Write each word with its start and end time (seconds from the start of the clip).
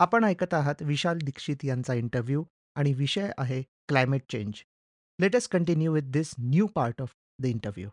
आपण 0.00 0.24
ऐकत 0.24 0.54
आहात 0.54 0.74
विशाल 0.80 1.18
दीक्षित 1.18 1.56
यांचा 1.64 1.94
इंटरव्ह्यू 1.94 2.44
आणि 2.74 2.92
विषय 2.92 3.30
आहे 3.38 3.62
climate 3.62 4.22
change. 4.32 4.52
Let's 5.20 5.48
continue 5.48 5.92
with 5.92 6.02
this 6.02 6.34
new 6.38 6.66
part 6.66 7.02
of 7.02 7.08
the 7.38 7.46
interview. 7.46 7.88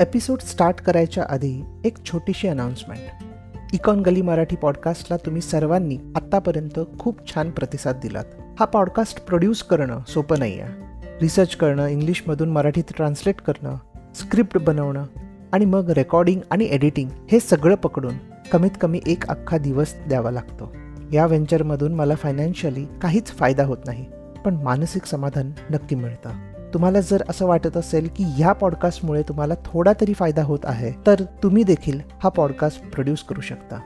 Episode 0.00 0.38
start 0.38 0.76
करायच्या 0.76 1.26
आधी 1.28 1.62
एक 1.84 2.04
छोटीशी 2.04 2.48
अनाउन्समेंट. 2.48 3.24
इकॉन 3.72 4.00
गली 4.00 4.22
मराठी 4.22 4.56
पॉडकास्टला 4.56 5.16
तुम्ही 5.16 5.42
सर्वांनी 5.42 5.98
आत्तापर्यंत 6.16 6.80
खूप 6.98 7.34
छान 7.34 7.50
प्रतिसाद 7.50 8.00
दिलात. 8.02 8.24
हा 8.60 8.64
पॉडकास्ट 8.64 9.24
प्रोड्यूस 9.24 9.62
करणं 9.62 10.00
सोपं 10.08 10.38
नाही 10.38 10.60
आहे. 10.60 10.72
रिसर्च 11.20 11.56
करणं, 11.56 11.86
इंग्लिशमधून 11.86 12.50
मराठीत 12.50 12.84
ट्रान्सलेट 12.96 13.40
करणं, 13.40 13.76
स्क्रिप्ट 14.14 14.58
बनवणं 14.58 15.04
आणि 15.54 15.64
मग 15.64 15.90
रेकॉर्डिंग 15.90 16.40
आणि 16.50 16.64
एडिटिंग 16.64 17.08
हे 17.32 17.38
सगळं 17.40 17.74
पकडून 17.74 18.14
कमीत 18.52 18.70
कमी 18.80 19.00
एक 19.06 19.26
अख्खा 19.28 19.58
दिवस 19.58 19.94
द्यावा 20.08 20.30
लागतो. 20.30 20.72
या 21.12 21.26
व्हेंचरमधून 21.26 21.94
मला 21.94 22.14
फायनान्शियली 22.14 22.84
काहीच 23.02 23.26
फायदा 23.26 23.64
होत 23.64 23.76
नाही 23.86 24.04
पण 24.44 24.54
मानसिक 24.54 25.04
समाधान 25.04 25.50
नक्की 25.70 25.96
मिळतं. 25.96 26.30
तुम्हाला 26.74 27.00
जर 27.00 27.22
असं 27.28 27.46
वाटत 27.46 27.76
असेल 27.76 28.08
की 28.16 28.24
ह्या 28.24 28.52
पॉडकास्टमुळे 28.52 29.22
तुम्हाला 29.22 29.54
थोडा 29.64 29.92
तरी 30.00 30.12
फायदा 30.12 30.42
होत 30.42 30.58
आहे 30.64 30.92
तर 31.06 31.20
तुम्ही 31.42 31.62
देखील 31.62 32.00
हा 32.22 32.28
पॉडकास्ट 32.28 32.90
प्रोड्यूस 32.90 33.22
करू 33.22 33.40
शकता. 33.40 33.78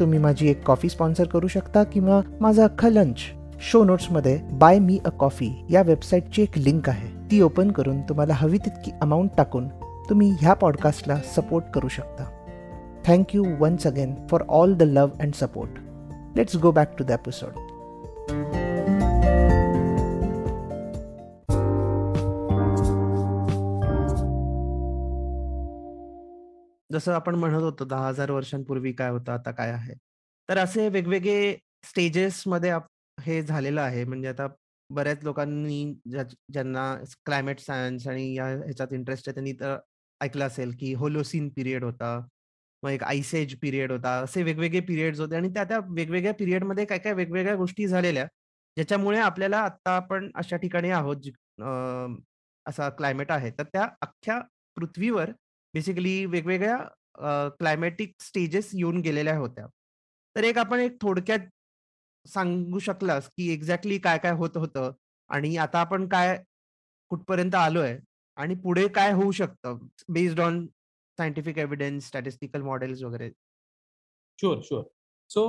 तुम्ही 0.00 0.18
माझी 0.18 0.50
एक 0.50 0.62
कॉफी 0.64 0.88
स्पॉन्सर 0.88 1.26
करू 1.26 1.46
शकता 1.46 1.84
किंवा 1.84 2.20
माझा 2.40 2.64
अख्खा 2.64 2.88
लंच 2.88 3.16
शो 3.60 3.84
नोट्समध्ये 3.84 4.38
बाय 4.52 4.78
मी 4.78 4.98
अ 5.04 5.08
कॉफी 5.08 5.50
या 5.70 5.82
वेबसाईटची 5.82 6.42
एक 6.42 6.58
लिंक 6.58 6.88
आहे. 6.88 7.08
ती 7.30 7.40
ओपन 7.40 7.70
करून 7.70 8.00
तुम्हाला 8.00 8.34
हवी 8.34 8.58
तितकी 8.58 8.90
अमाऊंट 9.02 9.30
टाकून 9.36 9.68
तुम्ही 10.10 10.30
ह्या 10.40 10.52
पॉडकास्टला 10.54 11.16
सपोर्ट 11.36 11.64
करू 11.74 11.88
शकता. 11.88 12.24
Thank you 13.06 13.44
once 13.58 13.86
again 13.86 14.14
for 14.30 14.42
all 14.48 14.74
the 14.74 14.82
love 14.82 15.20
and 15.20 15.34
support 15.34 15.78
let's 16.36 16.56
go 16.56 16.70
back 16.72 16.94
to 16.98 17.04
the 17.04 17.10
episode 17.10 17.64
जसं 26.92 27.12
आपण 27.12 27.34
म्हणत 27.34 27.62
होतो 27.62 27.84
दहा 27.84 28.08
हजार 28.08 28.30
वर्षांपूर्वी 28.30 28.92
काय 28.92 29.10
होतं 29.10 29.32
आता 29.32 29.50
काय 29.50 29.70
आहे? 29.70 29.94
तर 30.48 30.58
असे 30.58 30.88
वेगवेगळे 30.88 31.54
स्टेजेसमध्ये 31.84 32.72
हे 33.20 33.42
झालेलं 33.42 33.80
आहे. 33.80 34.04
म्हणजे 34.04 34.28
आता 34.28 34.46
बऱ्याच 34.90 35.24
लोकांनी 35.24 35.84
ज्यांना 36.06 36.94
क्लायमेट 37.24 37.60
सायन्स 37.60 38.06
आणि 38.08 38.32
या 38.34 38.46
ह्याच्यात 38.46 38.92
इंटरेस्ट 38.92 39.28
आहे 39.28 39.34
त्यांनी 39.34 39.52
तर 39.52 39.76
ऐकलं 40.20 40.46
असेल 40.46 40.74
की 40.80 40.92
होलोसिन 40.94 41.48
पिरियड 41.56 41.84
होता. 41.84 42.18
मग 42.82 42.90
एक 42.90 43.02
आयसेज 43.04 43.54
पिरियड 43.62 43.92
होता. 43.92 44.10
असे 44.22 44.42
वेगवेगळे 44.42 44.80
पिरियड्स 44.88 45.20
होते 45.20 45.36
आणि 45.36 45.48
त्या 45.54 45.64
त्या 45.64 45.78
वेगवेगळ्या 45.88 46.34
पिरियडमध्ये 46.38 46.84
काय 46.84 46.98
काय 46.98 47.12
वेगवेगळ्या 47.14 47.54
गोष्टी 47.56 47.86
झालेल्या 47.88 48.24
ज्याच्यामुळे 48.76 49.18
आपल्याला 49.20 49.58
आता 49.60 49.94
आपण 49.96 50.30
अशा 50.36 50.56
ठिकाणी 50.56 50.90
आहोत 50.90 51.28
असा 52.66 52.88
क्लायमेट 52.98 53.30
आहे. 53.30 53.50
तर 53.58 53.64
त्या 53.72 53.88
अख्ख्या 54.02 54.38
पृथ्वीवर 54.76 55.30
बेसिकली 55.74 56.24
वेगवेगळ्या 56.26 57.48
क्लायमॅटिक 57.58 58.12
स्टेजेस 58.22 58.70
येऊन 58.74 59.00
गेलेल्या 59.00 59.36
होत्या. 59.38 59.66
तर 60.36 60.44
एक 60.44 60.58
आपण 60.58 60.80
एक 60.80 60.96
थोडक्यात 61.02 61.40
सांगू 62.26 62.78
शकलास 62.78 63.28
की 63.36 63.48
एक्झॅक्टली 63.52 63.98
काय 63.98 64.18
काय 64.18 64.32
होत 64.36 64.56
होतं 64.56 64.92
आणि 65.30 65.56
आता 65.56 65.80
आपण 65.80 66.06
काय 66.08 66.36
कुठपर्यंत 67.10 67.54
आलोय 67.54 67.96
आणि 68.38 68.54
पुढे 68.62 68.86
काय 68.94 69.12
होऊ 69.12 69.30
शकतं? 69.32 69.78
Based 70.08 70.40
on 70.40 70.66
scientific 71.18 71.58
evidence 71.58 72.06
statistical 72.06 72.62
models 72.62 73.02
वगैरे. 73.02 73.30
शुअर 74.38 74.60
शुअर 74.64 74.82
सो 75.30 75.44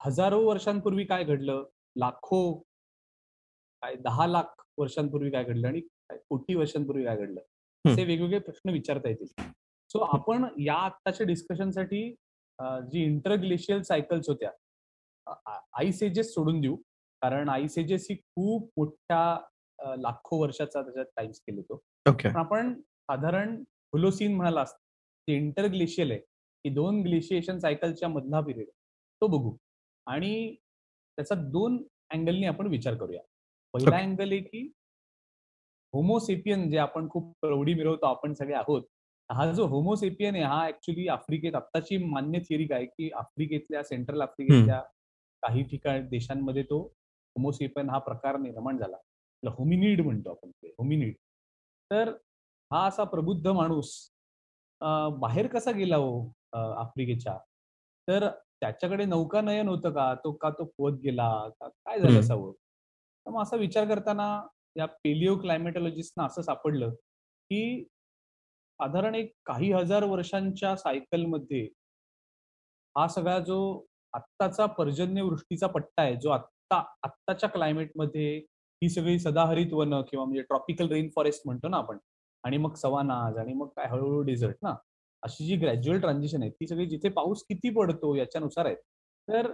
हजारो 0.00 0.40
वर्षांपूर्वी 0.46 1.04
काय 1.04 1.24
घडलं? 1.24 1.64
लाखो 1.96 2.52
काय 3.82 3.94
दहा 4.04 4.26
लाख 4.26 4.62
वर्षांपूर्वी 4.78 5.30
काय 5.30 5.44
घडलं 5.44 5.68
आणि 5.68 5.80
कोटी 6.10 6.54
वर्षांपूर्वी 6.54 7.04
काय 7.04 7.16
घडलं? 7.16 7.40
असे 7.84 8.04
वेगवेगळे 8.04 8.38
प्रश्न 8.38 8.70
विचारता 8.70 9.08
येतील. 9.08 9.26
सो 9.90 9.98
आपण 10.16 10.44
या 10.64 10.74
आत्ताच्या 10.76 11.26
डिस्कशनसाठी 11.26 12.10
जी 12.92 13.02
इंटरग्लेशियल 13.04 13.82
सायकल्स 13.82 14.28
होत्या 14.28 14.50
आईस 15.78 16.02
एजेस 16.02 16.32
सोडून 16.34 16.60
देऊ. 16.60 16.76
कारण 17.22 17.48
आईस 17.48 17.78
एजेस 17.78 18.06
ही 18.10 18.16
खूप 18.16 18.70
मोठ्या 18.76 19.38
लाखो 19.98 20.40
वर्षाचा 20.42 20.82
त्याच्यात 20.82 21.06
टाइम 21.16 21.30
स्केल 21.32 21.56
येतो 21.56 21.80
आपण 22.38 22.72
साधारण 22.74 23.54
हुलोसीन 23.92 24.34
म्हणाला 24.36 24.64
ते 24.64 25.36
इंटरग्लेशियल 25.36 26.10
आहे 26.10 26.20
की 26.64 26.70
दोन 26.74 27.00
ग्लेशिएशन 27.02 27.58
सायकलच्या 27.58 28.08
मधला 28.08 28.40
पिरियड 28.40 28.68
तो 29.22 29.26
बघू. 29.26 29.54
आणि 30.06 30.54
त्याचा 31.18 31.34
दोन 31.52 31.82
अँगलनी 32.12 32.46
आपण 32.46 32.66
विचार 32.66 32.94
करूया. 32.94 33.20
पहिला 33.74 33.96
अँगल 33.96 34.32
आहे 34.32 34.40
की 34.40 34.62
होमोसेपियन 35.94 36.68
जे 36.70 36.78
आपण 36.78 37.08
खूप 37.10 37.32
प्रौढी 37.40 37.74
मिरवतो 37.74 38.06
आपण 38.06 38.34
सगळे 38.34 38.54
आहोत. 38.54 38.82
हा 39.30 39.50
जो 39.52 39.66
होमोसेपियन 39.68 40.34
आहे 40.34 40.44
हा 40.44 40.66
ऍक्च्युली 40.68 41.06
आफ्रिकेत 41.08 41.54
आत्ताची 41.54 41.96
मान्य 42.04 42.38
थिअरी 42.48 42.66
काय 42.66 42.84
की 42.86 43.10
आफ्रिकेतल्या 43.18 43.82
सेंट्रल 43.84 44.20
आफ्रिकेतल्या 44.22 44.80
काही 45.42 45.62
ठिकाणी 45.70 46.00
देशांमध्ये 46.08 46.62
तो 46.70 46.80
होमोसेपियन 47.36 47.90
हा 47.90 47.98
प्रकार 47.98 48.38
निर्माण 48.38 48.78
झाला. 48.78 48.96
होमिनिड 49.48 50.00
म्हणतो 50.00 50.30
आपण 50.30 50.50
ते 50.52 50.68
होमिनिड 50.68 51.14
तर 51.90 52.08
हा 52.70 52.86
असा 52.86 53.04
प्रबुद्ध 53.04 53.46
माणूस 53.48 53.92
बाहेर 55.20 55.46
कसा 55.46 55.70
गेला 55.70 55.96
हो 55.96 56.20
आफ्रिकेच्या? 56.52 57.36
तर 58.08 58.28
त्याच्याकडे 58.60 59.04
नौका 59.04 59.40
नयन 59.40 59.68
होतं 59.68 59.90
का? 59.92 60.14
तो 60.14 60.32
का 60.32 60.50
तो 60.50 60.64
पोहत 60.78 60.98
गेला? 61.02 61.28
काय 61.60 62.00
झालं 62.00 62.18
असावं 62.20 62.52
तर 62.52 63.30
मग 63.30 63.42
असा 63.42 63.56
विचार 63.56 63.84
करताना 63.88 64.28
या 64.76 64.86
पेलिओ 65.04 65.36
क्लायमेटॉलॉजिस्टना 65.40 66.24
असं 66.26 66.42
सापडलं 66.42 66.90
की 66.90 67.82
साधारण 67.84 69.14
एक 69.14 69.32
काही 69.46 69.72
हजार 69.72 70.04
वर्षांच्या 70.04 70.76
सायकलमध्ये 70.76 71.64
हा 72.96 73.06
सगळा 73.08 73.38
जो 73.38 73.58
आत्ताचा 74.14 74.66
पर्जन्य 74.66 75.22
वृष्टीचा 75.22 75.66
पट्टा 75.66 76.02
आहे 76.02 76.16
जो 76.16 76.30
आत्ता 76.30 76.82
आत्ताच्या 77.02 77.48
क्लायमेटमध्ये 77.48 78.40
ही 78.82 78.88
सगळी 78.88 79.18
सदाहरित 79.18 79.72
वन 79.72 80.00
किंवा 80.10 80.24
म्हणजे 80.24 80.42
ट्रॉपिकल 80.42 80.88
रेन 80.88 81.08
फॉरेस्ट 81.16 81.42
म्हणतो 81.46 81.68
ना 81.68 81.76
आपण. 81.76 81.98
आणि 82.44 82.56
मग 82.56 82.74
सवानाज 82.74 83.36
आणि 83.38 83.52
मग 83.54 83.68
काय 83.76 83.86
हळूहळू 83.86 84.20
डेझर्ट 84.22 84.56
ना. 84.62 84.74
अशी 85.22 85.46
जी 85.46 85.56
ग्रॅज्युअल 85.56 86.00
ट्रान्झिशन 86.00 86.42
आहे 86.42 86.50
ती 86.50 86.66
सगळी 86.66 86.86
जिथे 86.86 87.08
पाऊस 87.08 87.42
किती 87.48 87.70
पडतो 87.70 88.14
याच्यानुसार 88.16 88.66
आहे 88.66 88.74
तर 89.28 89.50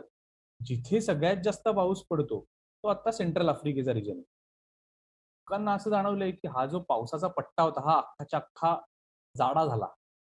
जिथे 0.60 1.00
सगळ्यात 1.00 1.36
जास्त 1.44 1.68
पाऊस 1.68 2.02
पडतो 2.10 2.40
तो 2.84 2.88
आता 2.88 3.10
सेंट्रल 3.12 3.48
आफ्रिकेचा 3.48 3.94
रिजन 3.94 4.12
आहे. 4.12 4.20
लोकांना 5.46 5.72
असं 5.74 5.90
जाणवलंय 5.90 6.30
की 6.30 6.48
हा 6.48 6.64
जो 6.66 6.80
पावसाचा 6.80 7.28
पट्टा 7.28 7.62
होता 7.62 7.80
हा 7.90 7.96
अख्खाच्या 7.98 8.38
अख्खा 8.40 8.74
जाडा 9.34 9.64
झाला. 9.66 9.86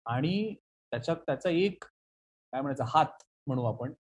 आणि 0.05 0.53
त्याच्यात 0.91 1.17
त्याचा 1.25 1.49
एक 1.49 1.83
काय 1.83 2.61
म्हणायचा 2.61 2.83
हात 2.87 3.23
म्हणू 3.47 3.63
आपण. 3.65 3.93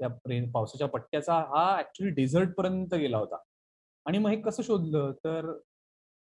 त्या 0.00 0.08
पावसाच्या 0.54 0.88
पट्ट्याचा 0.88 1.34
हा 1.48 1.78
ऍक्च्युली 1.78 2.12
डेझर्ट 2.12 2.54
पर्यंत 2.56 2.94
गेला 2.94 3.18
होता. 3.18 3.36
आणि 4.06 4.18
मग 4.18 4.30
हे 4.30 4.40
कसं 4.42 4.62
शोधलं? 4.62 5.12
तर 5.24 5.52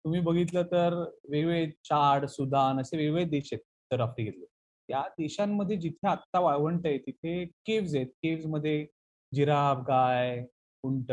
तुम्ही 0.04 0.20
बघितलं 0.20 0.62
तर 0.62 0.94
वेगवेगळे 1.30 1.70
चाड 1.84 2.25
सुदान 2.26 2.80
असे 2.80 2.97
वेगवेगळे 2.97 3.30
देश 3.30 3.48
आहेत 3.52 3.60
उत्तर 3.60 4.00
आफ्रिकेतले. 4.00 4.44
त्या 4.88 5.02
देशांमध्ये 5.19 5.76
जिथे 5.76 6.08
आत्ता 6.08 6.41
वाळवंट 6.41 6.86
आहे 6.86 6.98
तिथे 6.98 7.44
केव्ज 7.66 7.97
आहेत. 7.97 8.06
केव्जमध्ये 8.22 8.86
जिराफ 9.32 9.78
गाय 9.88 10.44
उंट 10.84 11.12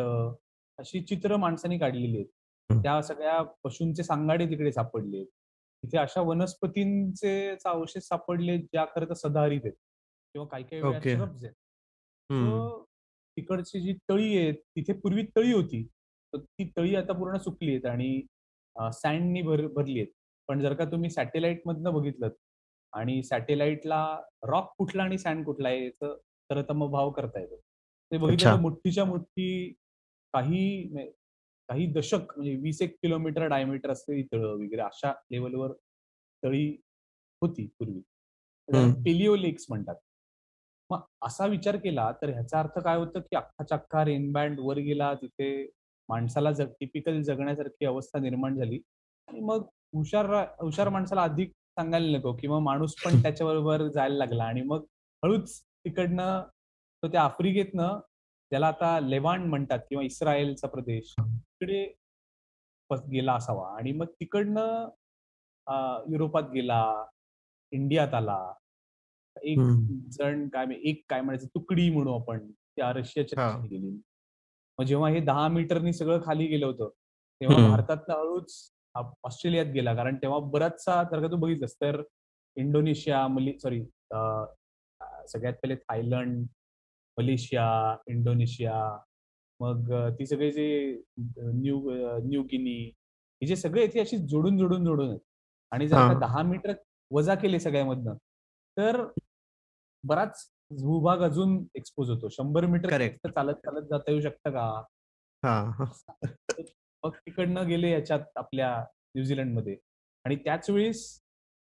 अशी 0.79 1.01
चित्र 1.01 1.37
माणसांनी 1.37 1.77
काढलेली 1.79 2.17
आहेत. 2.17 2.81
त्या 2.83 3.01
सगळ्या 3.03 3.41
पशूंचे 3.63 4.03
सांगाडे 4.03 4.45
तिकडे 4.45 4.71
सापडले 4.71 5.23
तिथे 5.23 5.97
अशा 5.97 6.21
वनस्पतींचे 6.21 7.55
अवशेष 7.65 8.03
सापडले 8.03 8.57
ज्या 8.57 8.85
खरं 8.85 9.09
तर 9.09 9.13
सदाहरित 9.13 9.61
आहेत. 9.63 9.73
किंवा 10.35 10.47
काही 10.47 10.63
काही 10.63 10.81
वेळा 10.81 10.97
आहेत. 10.97 11.55
तिकडची 13.37 13.79
जी 13.81 13.93
तळी 14.09 14.37
आहेत 14.37 14.53
तिथे 14.75 14.93
पूर्वी 14.93 15.23
तळी 15.35 15.53
होती. 15.53 15.83
तर 15.83 15.89
ती 16.37 16.69
तळी 16.77 16.95
आता 16.95 17.13
पूर्ण 17.13 17.37
सुकली 17.37 17.69
आहेत 17.71 17.85
आणि 17.85 18.21
सँडनी 18.93 19.41
भर 19.41 19.65
भरली 19.75 19.99
आहेत. 19.99 20.11
पण 20.49 20.59
जर 20.61 20.73
का 20.73 20.85
तुम्ही 20.91 21.09
सॅटेलाइट 21.09 21.61
मधनं 21.65 21.93
बघितलं 21.93 22.29
आणि 22.93 23.21
सॅटेलाइटला 23.23 23.99
रॉक 24.47 24.73
कुठला 24.77 25.03
आणि 25.03 25.17
सँड 25.17 25.45
कुठला 25.45 25.69
आहे 25.69 25.89
तर 25.99 26.71
मग 26.73 26.91
भाव 26.91 27.11
करता 27.11 27.39
येतो. 27.39 27.55
ते 27.57 28.17
बघितलं 28.17 28.59
मोठीच्या 28.61 29.05
मोठी 29.05 29.71
काही 30.33 30.87
काही 31.69 31.85
दशक 31.93 32.31
म्हणजे 32.37 32.55
वीस 32.61 32.81
एक 32.81 32.95
किलोमीटर 33.01 33.45
डायमीटर 33.47 33.91
असलेली 33.91 34.23
तळं 34.31 34.53
वगैरे 34.53 34.81
अशा 34.81 35.11
लेवलवर 35.31 35.71
तळी 36.43 36.67
होती 37.41 37.65
पूर्वी. 37.79 38.01
पेलिओ 39.03 39.35
लेक्स 39.35 39.65
म्हणतात. 39.69 39.95
मग 40.89 41.01
असा 41.25 41.45
विचार 41.45 41.75
केला 41.83 42.11
तर 42.21 42.29
ह्याचा 42.29 42.59
अर्थ 42.59 42.79
काय 42.83 42.97
होतं 42.97 43.19
की 43.21 43.35
अख्खा 43.35 44.03
रेनबँड 44.05 44.59
वर 44.59 44.77
गेला 44.77 45.13
तिथे 45.21 45.51
माणसाला 46.11 46.51
जग 46.51 46.71
टिपिकल 46.79 47.21
जगण्यासारखी 47.21 47.85
अवस्था 47.85 48.19
निर्माण 48.19 48.55
झाली. 48.57 48.79
आणि 49.27 49.39
मग 49.39 49.65
हुशार 49.95 50.25
हुशार 50.61 50.89
माणसाला 50.89 51.23
अधिक 51.23 51.51
सांगायला 51.51 52.17
नको 52.17 52.33
किंवा 52.35 52.59
माणूस 52.59 52.95
पण 52.95 53.11
त्याच्याबरोबर 53.25 53.87
जायला 53.87 54.15
लागला 54.15 54.43
आणि 54.43 54.61
मग 54.61 54.83
हळूच 55.23 55.61
तिकडनं 55.61 56.41
तो 57.03 57.07
त्या 57.07 57.23
आफ्रिकेतनं 57.23 57.99
ज्याला 58.51 58.67
आता 58.67 58.99
लेवांड 58.99 59.45
म्हणतात 59.45 59.79
किंवा 59.89 60.03
इस्रायलचा 60.03 60.67
प्रदेश 60.67 61.13
तिकडे 61.19 61.83
गेला 63.11 63.33
असावा. 63.33 63.67
आणि 63.77 63.91
मग 63.91 64.05
तिकडनं 64.19 64.89
युरोपात 66.11 66.43
गेला 66.53 66.81
इंडियात 67.71 68.13
आला. 68.13 68.53
एक. 69.41 69.59
जण 70.11 70.47
काय 70.49 70.65
एक 70.83 71.03
काय 71.09 71.21
म्हणायचं 71.21 71.47
तुकडी 71.47 71.89
म्हणू 71.89 72.13
आपण 72.19 72.51
त्या 72.51 72.91
रशियाच्या 72.93 73.49
गेली 73.71 73.91
मग 74.79 74.85
जेव्हा 74.85 75.09
हे 75.09 75.19
दहा 75.19 75.47
मीटरनी 75.47 75.93
सगळं 75.93 76.21
खाली 76.25 76.45
गेलं 76.47 76.65
होतं 76.65 76.89
तेव्हा 77.41 77.57
हम्म. 77.57 77.69
भारतातनं 77.71 78.15
हळूच 78.15 78.53
ऑस्ट्रेलियात 79.23 79.65
गेला 79.65 79.93
कारण 79.95 80.15
तेव्हा 80.15 80.39
बराचसा 80.49 81.01
जर 81.03 81.21
का 81.21 81.27
तू 81.27 81.37
बघितलंस 81.37 81.75
तर 81.81 82.01
इंडोनेशिया 82.57 83.27
मली 83.27 83.57
सॉरी 83.59 83.81
सगळ्यात 85.27 85.53
पहिले 85.53 85.75
थायलंड 85.77 86.45
मलेशिया 87.17 87.65
इंडोनेशिया 88.07 88.75
मग 89.59 89.91
ती 90.19 90.25
सगळे 90.25 90.51
जे 90.51 90.67
न्यू 91.37 91.79
न्यू 92.23 92.41
गिनी 92.43 92.77
हे 93.41 93.47
जे 93.47 93.55
सगळे 93.55 93.85
हे 93.85 93.99
अशी 93.99 94.17
जोडून 94.27 94.57
जोडून 94.57 94.85
जोडून 94.85 95.09
आहेत 95.09 95.19
आणि 95.71 95.87
जर 95.87 95.95
का. 96.07 96.19
दहा 96.19 96.41
मीटर 96.43 96.73
वजा 97.11 97.35
केले 97.35 97.59
सगळ्यामधनं 97.59 98.15
तर 98.77 99.05
बराच 100.03 100.45
भूभाग 100.71 101.21
अजून 101.21 101.57
एक्सपोज 101.75 102.09
होतो 102.09 102.29
शंभर 102.29 102.65
मीटर. 102.65 103.07
फक्त 103.07 103.27
चालत 103.27 103.55
चालत 103.55 103.87
जाता 103.89 104.11
येऊ 104.11 104.21
शकतं 104.21 104.51
का. 104.51 104.83
मग 107.03 107.15
तिकडनं 107.15 107.67
गेले 107.67 107.89
याच्यात 107.91 108.25
आपल्या 108.35 108.75
न्यूझीलंडमध्ये 109.15 109.75
आणि 110.25 110.35
त्याच 110.35 110.69
वेळेस 110.69 111.01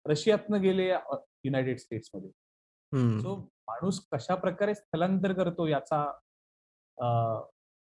रशियातनं 0.06 0.62
गेले 0.62 0.88
युनायटेड 0.88 1.78
स्टेट्समध्ये 1.80 2.30
हम्म. 2.92 3.20
सो 3.20 3.36
माणूस 3.68 4.00
कशा 4.12 4.36
प्रकारे 4.36 4.76
स्थलांतर 4.76 5.34
करतो 5.34 5.68
याचा 5.68 6.04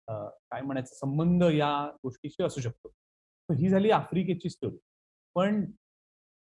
काय 0.07 0.61
म्हणायचं 0.61 0.95
संबंध 0.97 1.43
या 1.45 1.71
गोष्टीशी 2.03 2.43
असू 2.43 2.61
शकतो 2.61 2.89
ही 3.49 3.69
झाली 3.69 3.91
आफ्रिकेची 3.91 4.51
स्टोरी 4.51 4.79
पण 5.37 5.65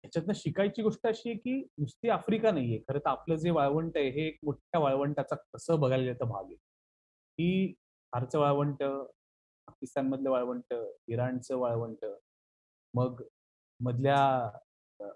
याच्यातनं 0.04 0.34
शिकायची 0.36 0.82
गोष्ट 0.82 1.08
अशी 1.08 1.30
आहे 1.30 1.38
की 1.40 1.60
नुसती 1.78 2.10
आफ्रिका 2.10 2.52
नाहीये. 2.52 2.80
खरं 2.80 3.00
तर 3.00 3.10
आपलं 3.10 3.36
जे 3.36 3.52
वाळवंट 3.52 3.98
आहे 3.98 4.10
हे 4.10 4.28
एक 4.28 4.38
मोठ्या 4.44 4.80
वाळवंटाचा 4.80 5.36
कसं 5.54 5.80
बघायला 5.80 6.14
तर 6.14 6.26
भाग 6.26 6.46
आहे. 6.46 6.56
की 6.56 7.74
फारचं 8.14 8.40
वाळवंट 8.40 8.84
पाकिस्तानमधलं 9.68 10.30
वाळवंट 10.30 10.74
इराणचं 11.08 11.58
वाळवंट 11.58 12.06
मग 12.94 13.22
मधल्या 13.80 14.18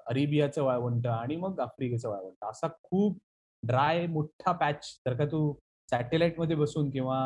अरेबियाचं 0.07 0.63
वाळवंट 0.63 1.07
आणि 1.07 1.35
मग 1.35 1.59
आफ्रिकेचं 1.59 2.09
वाळवंट. 2.09 2.43
असा 2.43 2.67
खूप 2.83 3.19
ड्राय 3.63 4.05
मोठा 4.07 4.51
पॅच 4.51 4.85
जर 5.07 5.17
का 5.17 5.25
तू 5.25 5.53
सॅटेलाइटमध्ये 5.89 6.55
बसून 6.55 6.89
किंवा 6.89 7.17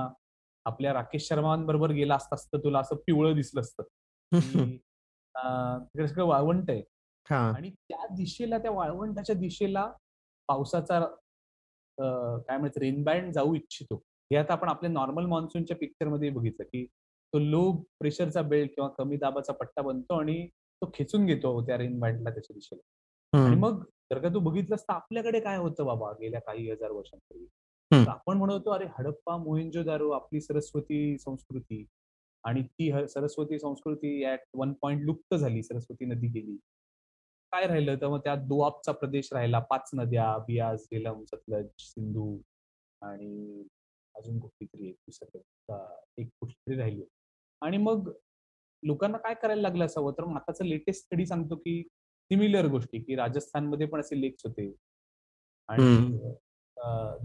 आपल्या 0.66 0.94
राकेश 0.94 1.28
शर्मांबरोबर 1.28 1.92
गेला 1.92 2.16
असतास 2.16 2.48
तर 2.48 2.58
तुला 2.58 2.80
असं 2.80 2.96
पिवळं 2.96 3.36
दिसलं 3.36 3.62
असतं. 3.62 3.84
तिकडे 5.86 6.08
सगळं 6.08 6.26
वाळवंट 6.26 6.70
आहे. 6.72 6.84
हा. 7.30 7.52
आणि 7.56 7.70
त्या 7.70 8.08
दिशेला 8.08 8.58
त्या 8.58 8.72
वाळवंटाच्या 8.72 9.36
दिशेला 9.36 9.92
पावसाचा 10.48 10.98
अं, 11.98 12.40
काय 12.40 12.58
म्हणतात 12.58 12.78
रेनबँड 12.78 13.34
जाऊ 13.34 13.56
इच्छितो. 13.56 13.96
हे 14.32 14.36
आता 14.36 14.54
आपण 14.54 14.68
आपल्या 14.70 14.92
नॉर्मल 14.92 15.26
मान्सूनच्या 15.26 15.78
पिक्चरमध्ये 15.78 16.30
बघितलं 16.30 16.66
की 16.66 16.86
तो 17.34 17.40
लो 17.40 17.72
प्रेशरचा 17.72 18.42
बेल्ट 18.42 18.76
किंवा 18.76 18.90
कमी 18.90 19.18
दाबाचा 19.18 19.54
पट्टा 19.54 19.82
बनतो 19.82 20.20
आणि 20.20 20.48
तो 20.48 20.92
खेचून 20.94 21.26
घेतो 21.26 21.66
त्या 21.66 21.78
रेनबँडला 21.78 22.30
त्याच्या 22.30 22.54
दिशेला. 22.54 22.82
आणि. 23.46 23.56
मग 23.56 23.84
जर 23.84 24.20
का 24.20 24.30
तू 24.30 24.40
बघितलंस 24.40 24.84
तर 24.84 24.94
आपल्याकडे 24.94 25.40
काय 25.40 25.58
होतं 25.58 25.86
बाबा 25.86 26.12
गेल्या 26.12 26.42
काही 26.42 26.72
हजार 26.72 26.92
वर्षांपूर्वी. 26.92 27.46
तर 28.06 28.10
आपण 28.10 28.38
म्हणतो 28.38 28.72
अरे 28.72 28.86
हडप्पा 29.00 29.38
मोहेंजोदारो 29.38 30.10
आपली 30.10 30.42
सरस्वती 30.42 31.18
संस्कृती. 31.18 31.86
आणि 32.44 32.64
ती 32.64 32.92
ह- 32.92 33.06
सरस्वती 33.06 33.60
संस्कृती 33.60 34.26
ऍट 34.34 34.40
वन 34.54 34.74
पॉइंट 34.74 35.02
लुप्त 35.04 35.36
झाली. 35.36 35.64
सरस्वती 35.64 36.06
नदी 36.06 36.28
गेली. 36.28 36.58
काय 37.54 37.66
राहिलं 37.68 37.96
तर 38.02 38.08
मग 38.08 38.20
त्या 38.24 38.36
दोआबचा 38.48 38.92
प्रदेश 38.92 39.30
राहिला. 39.34 39.60
पाच 39.62 39.90
नद्या 39.94 40.38
बियास 40.48 40.84
झेलम 40.84 41.24
सतलज 41.26 41.68
सिंधू 41.82 42.38
आणि 43.02 43.64
अजून 44.16 44.40
कुठली 44.40 44.66
तरी 44.68 44.90
एक 44.90 45.72
एक 46.20 46.28
कुठली 46.40 46.76
राहिली 46.78 47.04
आणि 47.62 47.78
मग 47.78 48.12
लोकांना 48.84 49.18
काय 49.18 49.34
करायला 49.42 49.62
लागलं 49.62 49.86
असावं? 49.86 50.12
तर 50.18 50.24
मग 50.26 50.36
आताचा 50.36 50.66
लेटेस्ट 50.66 51.04
स्टडी 51.06 51.26
सांगतो 51.26 51.56
की 51.56 51.82
सिमिलर 52.32 52.68
गोष्टी 52.68 53.00
की 53.00 53.16
राजस्थानमध्ये 53.16 53.88
पण 53.88 54.00
असे 54.00 54.20
लेक्स 54.22 54.46
होते. 54.46 54.72
आणि 55.70 56.18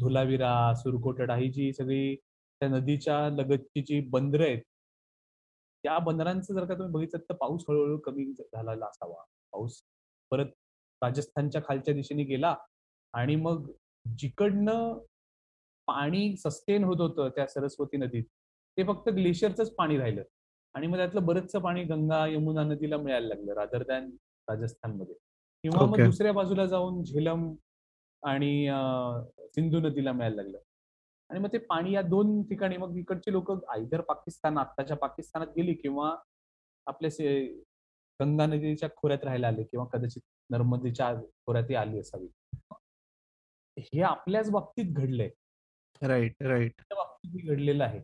धुलाविरा 0.01 0.53
सुरकोटडा 0.77 1.35
ही 1.37 1.49
जी 1.53 1.73
सगळी 1.73 2.15
त्या 2.17 2.69
नदीच्या 2.69 3.19
लगतची 3.31 3.83
जी 3.83 4.01
बंदरं 4.11 4.45
आहेत 4.45 4.63
त्या 5.85 5.99
बंदरांचं 5.99 6.55
जर 6.55 6.65
का 6.65 6.75
तुम्ही 6.75 6.93
बघितलं 6.93 7.21
तर 7.29 7.35
पाऊस 7.35 7.65
हळूहळू 7.69 7.99
कमी 8.05 8.25
झालेला 8.33 8.87
असावा. 8.87 9.23
पाऊस 9.53 9.83
परत 10.31 10.47
राजस्थानच्या 11.03 11.61
खालच्या 11.61 11.95
दिशेने 11.95 12.23
गेला 12.25 12.57
आणि 13.13 13.37
मग 13.37 13.71
जिकडनं 14.19 14.99
पाणी 15.87 16.37
सस्टेन 16.37 16.85
होत 16.85 17.01
होतं 17.01 17.29
त्या 17.29 17.47
सरस्वती 17.47 17.97
नदीत 17.97 18.25
ते 18.77 18.85
फक्त 18.85 19.09
ग्लेशियरचंच 19.09 19.75
पाणी 19.75 19.99
राहिलं. 19.99 20.23
आणि 20.75 20.87
मग 20.87 20.97
त्यातलं 20.97 21.27
बरंचसं 21.27 21.59
पाणी 21.59 21.85
गंगा 21.85 22.27
यमुना 22.27 22.63
नदीला 22.63 22.97
मिळायला 22.97 23.29
लागलं 23.29 23.55
रादर 23.55 23.83
दॅन 23.83 24.11
राजस्थानमध्ये. 24.49 25.15
किंवा 25.63 25.87
मग 25.87 25.93
Okay. 25.93 26.05
दुसऱ्या 26.05 26.33
बाजूला 26.33 26.67
जाऊन 26.67 27.05
झेलम 27.05 27.55
आणि 28.23 28.71
सिंधू 29.39 29.81
नदीला 29.81 30.13
मिळायला 30.13 30.37
लागलं. 30.37 30.59
आणि 31.31 31.41
मग 31.41 31.49
ते 31.53 31.59
पाणी 31.59 31.93
या 31.93 32.03
दोन 32.03 32.43
ठिकाणी 32.43 32.77
मग 32.77 32.97
इकडची 32.97 33.33
लोक 33.33 33.71
आयदर 33.71 34.01
पाकिस्तान 34.01 34.59
आत्ताच्या 34.59 34.97
पाकिस्तानात 34.97 35.47
गेली 35.57 35.75
किंवा 35.75 36.17
आपल्या 36.87 37.11
से- 37.11 37.63
गंगा 38.21 38.47
नदीच्या 38.47 38.89
खोऱ्यात 38.97 39.25
राहायला 39.25 39.49
आले 39.49 39.63
किंवा 39.63 39.87
कदाचित 39.87 40.23
नर्मदेच्या 40.51 41.13
खोऱ्यातही 41.47 41.75
आली 41.75 41.99
असावी. 41.99 42.29
हे 43.77 44.03
आपल्याच 44.03 44.51
बाबतीत 44.51 44.93
घडलंय. 44.95 45.31
Right 46.03 46.43
right. 46.43 46.83
बाबतीत 46.91 47.49
घडलेलं 47.49 47.85
आहे. 47.85 48.01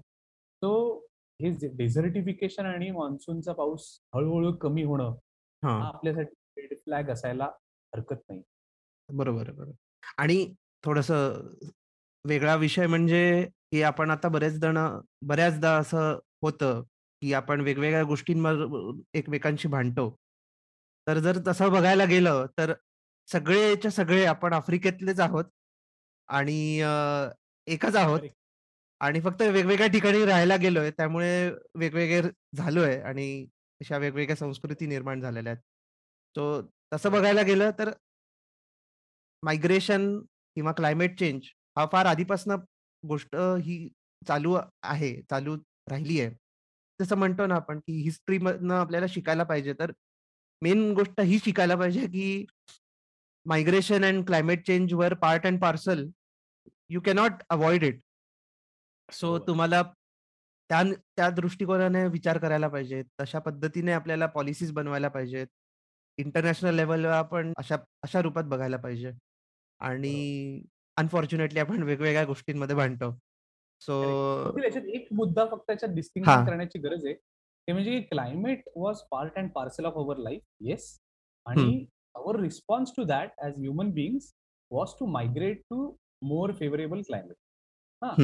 तो 0.63 0.99
हे 1.41 1.51
डेझर्टिफिकेशन 1.69 2.67
आणि 2.67 2.91
मान्सूनचा 2.91 3.53
पाऊस 3.53 3.87
हळूहळू 4.15 4.53
कमी 4.53 4.83
होणं 4.83 5.15
हा. 5.63 5.79
आपल्यासाठी 5.87 6.61
रेड 6.61 6.75
फ्लॅग 6.79 7.11
असायला 7.11 7.45
हरकत 7.93 8.23
नाही. 8.29 8.43
बरोबर 9.09 9.51
बरोबर. 9.51 9.73
आणि 10.19 10.55
थोडस 10.85 11.11
वेगळा 12.25 12.55
विषय 12.55 12.87
म्हणजे 12.87 13.49
की 13.73 13.83
आपण 13.83 14.11
आता 14.11 14.29
बरेच 14.29 14.53
जण 14.53 14.79
बऱ्याचदा 15.23 15.77
असं 15.77 16.19
होतं 16.43 16.83
की 17.23 17.33
आपण 17.35 17.61
वेगवेगळ्या 17.61 18.03
गोष्टींवर 18.05 18.55
एकमेकांशी 19.15 19.69
भांडतो. 19.69 20.09
तर 21.07 21.19
जर 21.19 21.39
तसं 21.47 21.73
बघायला 21.73 22.05
गेलं 22.05 22.47
तर 22.59 22.73
सगळेच्या 23.29 23.91
सगळे 23.91 24.25
आपण 24.27 24.53
आफ्रिकेतलेच 24.53 25.21
आहोत 25.21 25.45
आणि 26.29 26.59
एकच 27.67 27.97
आहोत. 27.97 28.21
आणि 29.01 29.21
फक्त 29.21 29.43
वेगवेगळ्या 29.43 29.87
ठिकाणी 29.93 30.25
राहायला 30.27 30.57
गेलोय 30.57 30.91
त्यामुळे 30.91 31.31
वेगवेगळे 31.79 32.31
झालोय 32.57 32.99
आणि 33.01 33.27
अशा 33.81 33.99
वेगवेगळ्या 33.99 34.37
संस्कृती 34.37 34.87
निर्माण 34.87 35.21
झालेल्या 35.21 35.53
आहेत. 35.53 35.63
सो 36.35 36.61
तसं 36.93 37.13
बघायला 37.13 37.43
गेलं 37.43 37.71
तर 37.79 37.91
मायग्रेशन 39.43 40.19
किंवा 40.57 40.73
क्लायमेट 40.73 41.19
चेंज 41.19 41.43
हा 41.77 41.87
फार 41.93 42.07
आधीपासून 42.07 42.53
गोष्ट 43.03 43.35
ही 43.37 43.89
चालू 44.29 44.53
आहे 44.83 45.15
चालू 45.31 45.57
राहिली 45.91 46.21
आहे. 46.21 46.31
जसं 47.03 47.17
म्हणतो 47.17 47.47
ना 47.47 47.55
आपण 47.55 47.79
की 47.79 48.03
हिस्ट्रीमधनं 48.03 48.75
आपल्याला 48.75 49.07
शिकायला 49.09 49.45
पाहिजे 49.45 49.73
तर 49.73 49.93
मेन 50.63 50.93
गोष्ट 50.93 51.21
ही 51.21 51.39
शिकायला 51.39 51.77
पाहिजे 51.77 52.07
की 52.07 52.45
मायग्रेशन 53.47 54.05
अँड 54.05 54.27
क्लायमेट 54.27 54.67
चेंज 54.67 54.93
वर 54.95 55.15
part 55.15 55.47
and 55.47 55.61
parcel 55.61 56.07
you 56.91 57.01
cannot 57.01 57.43
avoid 57.51 57.85
it. 57.85 58.01
So. 59.13 59.39
तुम्हाला 59.39 59.83
त्या 60.71 60.83
त्या 61.17 61.29
दृष्टिकोनाने 61.31 62.07
विचार 62.09 62.39
करायला 62.39 62.69
पाहिजे 62.69 63.03
तशा 63.21 63.39
पद्धतीने 63.39 63.93
आपल्याला 63.93 64.27
पॉलिसीज 64.27 64.73
बनवायला 64.73 65.09
पाहिजेत. 65.09 65.47
इंटरनॅशनल 66.19 66.75
लेवलला 66.75 67.19
आपण 67.19 67.53
अशा 67.59 67.77
अशा 68.03 68.23
रूपात 68.23 68.45
बघायला 68.45 68.77
पाहिजे. 68.77 69.13
आणि 69.81 70.63
अनफॉर्च्युनेटली 70.97 71.59
आपण 71.59 71.83
वेगवेगळ्या 71.83 72.25
गोष्टींमध्ये 72.25 72.77
भांडतो. 72.77 73.19
सो 73.83 74.59
याच्यात 74.65 74.85
एक 74.95 75.07
मुद्दा 75.13 75.45
फक्त 75.51 75.71
याच्यात. 75.71 75.93
डिस्टिंक्शन 75.95 76.45
करण्याची 76.47 76.79
गरज 76.79 77.07
आहे. 77.07 77.15
ते 77.15 77.73
म्हणजे 77.73 78.01
climate 78.11 78.69
was 78.77 79.01
part 79.11 79.37
and 79.39 79.51
parcel 79.55 79.85
of 79.87 79.95
our 79.97 80.17
life 80.19 80.41
yes 80.61 80.97
आणि 81.47 81.85
our 82.15 82.39
response 82.41 82.93
to 82.97 83.05
that 83.05 83.31
as 83.39 83.59
human 83.59 83.91
beings 83.93 84.33
was 84.71 84.95
to 85.01 85.07
migrate 85.09 85.61
to 85.71 85.91
more 86.23 86.53
favourable 86.59 87.01
climate 87.03 87.37
हा. 88.03 88.15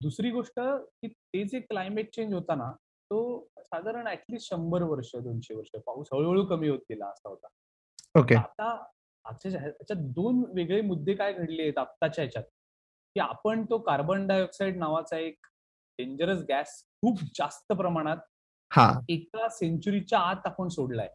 दुसरी 0.00 0.30
गोष्ट 0.30 0.58
की 0.60 1.08
ते 1.08 1.44
जे 1.48 1.60
क्लायमेट 1.60 2.10
चेंज 2.14 2.32
होता 2.34 2.54
ना 2.54 2.70
तो 3.10 3.18
साधारण 3.60 4.06
ऍटलीस्ट 4.08 4.48
शंभर 4.50 4.82
वर्ष 4.82 5.14
दोनशे 5.16 5.54
वर्ष 5.54 5.70
पाऊस 5.86 6.08
हळूहळू 6.12 6.44
कमी 6.46 6.68
होत 6.68 6.78
गेला 6.90 7.06
असा 7.06 7.28
होता. 7.28 7.48
ओके 8.14 8.34
आता 8.34 8.70
आजच्या 9.24 9.60
ह्याच्यात 9.60 9.98
दोन 10.14 10.44
वेगळे 10.54 10.80
मुद्दे 10.82 11.14
काय 11.14 11.32
घडले 11.32 11.62
आहेत 11.62 11.78
आत्ताच्या 11.78 12.24
ह्याच्यात? 12.24 12.44
की 13.18 13.22
आपण 13.22 13.64
तो 13.64 13.78
कार्बन 13.78 14.26
डायऑक्साईड 14.26 14.76
नावाचा 14.76 15.16
एक 15.18 15.46
डेंजरस 15.98 16.42
गॅस 16.48 16.82
खूप 17.02 17.20
जास्त 17.34 17.72
प्रमाणात 17.72 18.16
हा. 18.70 19.00
एका 19.08 19.48
सेंचुरीच्या 19.48 20.18
आत 20.18 20.46
आपण 20.46 20.68
सोडलाय. 20.68 21.08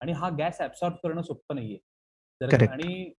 आणि 0.00 0.12
हा 0.12 0.28
गॅस 0.30 0.60
ऍब्सॉर्ब 0.60 0.94
करणं 1.02 1.22
सोपं 1.22 1.54
नाहीये. 1.54 1.78
आणि 2.66 3.12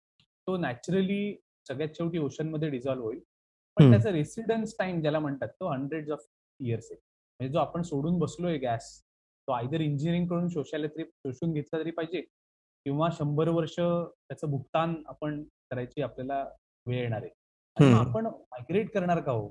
तो 0.47 0.57
नॅचरली 0.57 1.37
सगळ्यात 1.69 1.97
शेवटी 1.97 2.19
ओशनमध्ये 2.19 2.69
डिझॉल्व्ह 2.71 3.07
होईल. 3.07 3.21
पण. 3.77 3.91
त्याचा 3.91 4.13
रेसिडन्स 4.13 4.75
टाइम 4.79 5.01
ज्याला 5.01 5.19
म्हणतात 5.19 5.49
तो 5.49 5.71
हंड्रेड 5.73 6.11
ऑफ 6.11 6.27
इयर्स 6.61 6.89
आहे. 6.91 7.01
म्हणजे 7.41 7.53
जो 7.53 7.59
आपण 7.59 7.83
सोडून 7.83 8.19
बसलोय 8.19 8.59
गॅस 8.59 9.03
तो 9.49 9.53
आयदर 9.53 9.81
इंजिनिअरिंग 9.81 10.27
करून 10.29 10.49
शोषायला 10.49 10.87
तरी 10.87 11.05
शोषून 11.05 11.53
घेतला 11.53 11.79
तरी 11.81 11.91
पाहिजे 11.91 12.21
किंवा 12.21 13.09
शंभर 13.13 13.49
वर्ष 13.49 13.75
त्याचं 13.75 14.51
भुगतान 14.51 14.95
आपण 15.07 15.43
करायची 15.71 16.03
आपल्याला 16.03 16.45
वेळ 16.87 17.01
येणार 17.01 17.23
आहे. 17.23 17.31
आणि 17.81 17.93
मग. 17.93 17.99
आपण 17.99 18.27
मायग्रेट 18.27 18.91
करणार 18.91 19.21
का 19.21 19.33
हो 19.33 19.49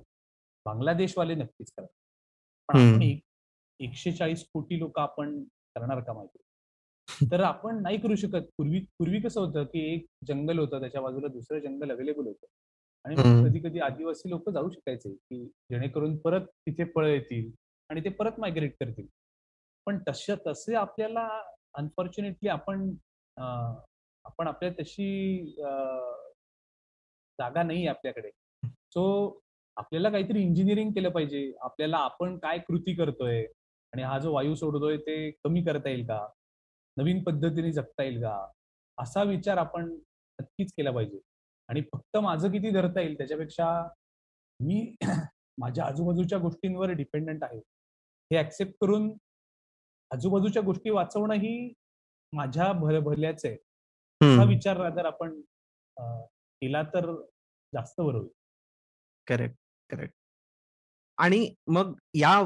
बांगलादेशवाले 0.65 1.36
नक्कीच 1.36 1.72
करणार 1.72 1.88
पण. 2.69 2.79
आपण 2.79 3.01
एक 3.01 3.22
एकशे 3.79 4.12
चाळीस 4.12 4.43
कोटी 4.53 4.79
लोक 4.79 5.00
आपण 5.00 5.43
करणार 5.75 6.00
का 6.00 6.13
माहिती 6.13 6.38
तर 7.31 7.39
आपण 7.39 7.81
नाही 7.81 7.98
करू 7.98 8.15
शकत 8.15 8.48
पूर्वी 8.57 8.79
पूर्वी 9.00 9.19
कसं 9.22 9.39
होतं 9.41 9.63
की 9.63 9.79
एक 9.93 10.05
जंगल 10.27 10.60
होतं 10.60 10.79
त्याच्या 10.79 11.01
बाजूला 11.01 11.27
दुसरं 11.27 11.60
जंगल 11.60 11.91
अवेलेबल 11.91 12.27
होतं 12.27 12.46
आणि. 13.05 13.15
कधी 13.43 13.60
कधी 13.60 13.79
आदिवासी 13.79 14.29
लोक 14.29 14.50
जाऊ 14.50 14.69
शकायचे 14.69 15.13
की 15.13 15.43
जेणेकरून 15.72 16.17
परत 16.17 16.48
तिथे 16.65 16.86
फळं 16.86 17.07
येतील 17.07 17.51
आणि 17.89 18.01
ते 18.03 18.10
परत 18.10 18.39
मायग्रेट 18.39 18.75
करतील 18.79 19.05
पण 19.88 20.00
तसे 20.07 20.36
तसे 20.48 20.75
आपल्याला 20.75 21.27
अनफॉर्च्युनेटली 21.74 22.50
आपण 22.50 22.89
आपण 23.38 24.48
आपल्या 24.48 24.69
तशी 24.79 25.07
जागा 27.39 27.63
नाही 27.63 27.88
आपल्याकडे. 27.88 28.29
सो 28.67 29.39
आपल्याला 29.77 30.10
काहीतरी 30.10 30.41
इंजिनिअरिंग 30.41 30.91
केलं 30.91 31.10
पाहिजे. 31.10 31.51
आपल्याला 31.62 31.98
आपण 31.98 32.38
काय 32.38 32.60
कृती 32.60 32.96
करतोय 32.96 33.46
आणि 33.94 34.01
हा 34.03 34.20
जो 34.20 34.34
वायू 34.34 34.56
सोडतोय 34.56 34.98
ते 34.98 35.32
कमी 35.32 35.63
करता 35.63 35.89
येईल 35.89 36.06
का? 36.08 36.27
नवीन 36.98 37.24
पद्धतीने 37.24 37.72
जगता 37.72 38.03
येईल 38.03 38.22
का? 38.22 38.48
असा 38.98 39.24
विचार 39.24 39.58
आपण 39.58 39.89
नक्कीच 40.39 40.72
केला 40.74 40.91
पाहिजे. 40.91 41.20
आणि 41.70 41.82
फक्त 41.82 42.17
माझं 42.17 42.51
किती 42.51 42.70
धरता 42.70 43.01
येईल 43.01 43.17
त्याच्यापेक्षा 43.17 43.88
मी 44.60 44.96
माझ्या 45.58 45.86
आजूबाजूच्या 45.86 46.39
गोष्टींवर 46.39 46.91
डिपेंडंट 46.91 47.44
आहे. 47.44 47.58
हे 48.32 48.38
ऍक्सेप्ट 48.39 48.74
करून 48.82 49.12
आजूबाजूच्या 50.12 50.62
गोष्टी 50.62 50.89
वाचवणं 50.89 51.34
ही 51.34 51.74
माझ्या 52.34 52.72
भल 52.72 53.00
भल्याच 53.00 53.46
आहे. 53.46 53.56
असा. 54.22 54.44
विचार 54.44 54.77
रादर 54.77 55.06
आपण 55.06 55.41
केला 56.61 56.81
तर 56.93 57.11
जास्त 57.73 58.01
बरं 58.01 58.17
होईल. 58.17 58.29
Correct 59.27 59.55
correct. 59.89 60.13
आणि 61.17 61.49
मग 61.67 61.93
या 62.13 62.41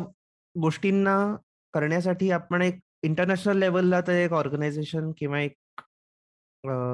गोष्टींना 0.56 1.16
करण्यासाठी 1.74 2.30
आपण 2.32 2.62
एक 2.62 2.80
इंटरनॅशनल 3.04 3.58
लेवलला 3.58 4.00
तर 4.02 4.12
एक 4.14 4.34
ऑर्गनायझेशन 4.34 5.12
किंवा 5.18 5.42
एक 5.42 5.56